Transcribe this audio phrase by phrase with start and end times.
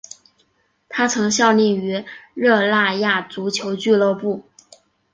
[0.89, 2.03] 他曾效力于
[2.33, 4.47] 热那亚足球俱乐部。